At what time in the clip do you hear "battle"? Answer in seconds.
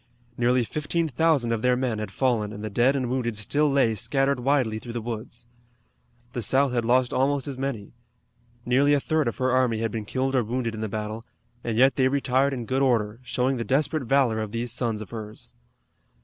10.89-11.23